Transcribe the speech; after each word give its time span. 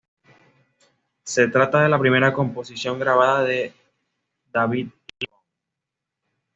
Se 1.21 1.45
trata 1.49 1.83
de 1.83 1.89
la 1.89 1.99
primera 1.99 2.33
composición 2.33 2.97
grabada 2.97 3.43
de 3.43 3.71
David 4.51 4.87
Lebón. 5.19 5.39